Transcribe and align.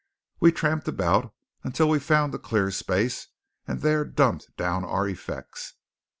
We 0.39 0.51
tramped 0.51 0.87
about 0.87 1.31
until 1.63 1.87
we 1.87 1.99
found 1.99 2.33
a 2.33 2.39
clear 2.39 2.71
space, 2.71 3.27
and 3.67 3.81
there 3.81 4.03
dumped 4.03 4.57
down 4.57 4.83
our 4.83 5.07
effects. 5.07 5.75